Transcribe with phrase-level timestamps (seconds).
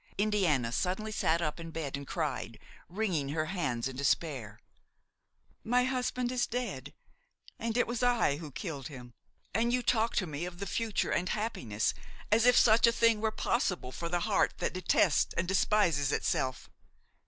[0.17, 2.57] Indiana suddenly sat up in bed and cried,
[2.89, 4.59] wringing her hands in despair:
[5.63, 6.95] "My husband is dead!
[7.59, 9.13] and it was I who killed him!
[9.53, 11.93] And you talk to me of the future and happiness,
[12.31, 16.67] as if such a thing were possible for the heart that detests and despises itself!